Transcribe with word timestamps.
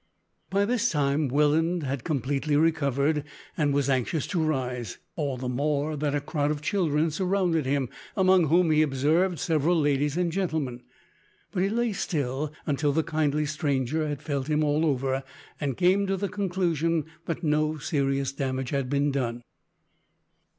By 0.49 0.65
this 0.65 0.89
time 0.89 1.27
Welland 1.27 1.83
had 1.83 2.03
completely 2.03 2.55
recovered, 2.57 3.23
and 3.55 3.71
was 3.71 3.87
anxious 3.87 4.25
to 4.29 4.41
rise; 4.41 4.97
all 5.15 5.37
the 5.37 5.47
more 5.47 5.95
that 5.95 6.15
a 6.15 6.19
crowd 6.19 6.49
of 6.49 6.63
children 6.63 7.11
surrounded 7.11 7.67
him, 7.67 7.87
among 8.17 8.47
whom 8.47 8.71
he 8.71 8.81
observed 8.81 9.37
several 9.37 9.79
ladies 9.79 10.17
and 10.17 10.31
gentlemen, 10.31 10.81
but 11.51 11.61
he 11.61 11.69
lay 11.69 11.93
still 11.93 12.51
until 12.65 12.93
the 12.93 13.03
kindly 13.03 13.45
stranger 13.45 14.07
had 14.07 14.23
felt 14.23 14.47
him 14.47 14.63
all 14.63 14.87
over 14.87 15.21
and 15.59 15.77
come 15.77 16.07
to 16.07 16.17
the 16.17 16.29
conclusion 16.29 17.05
that 17.25 17.43
no 17.43 17.77
serious 17.77 18.31
damage 18.31 18.71
had 18.71 18.89
been 18.89 19.11
done. 19.11 19.43